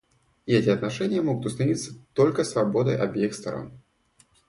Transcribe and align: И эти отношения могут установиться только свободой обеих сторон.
И 0.47 0.53
эти 0.55 0.67
отношения 0.69 1.21
могут 1.21 1.45
установиться 1.45 1.91
только 2.13 2.43
свободой 2.43 2.97
обеих 2.97 3.35
сторон. 3.35 3.71